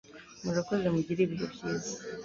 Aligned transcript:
Murakoze 0.43 0.87
mugire 0.95 1.19
ibihe 1.23 1.45
byiza 1.53 1.93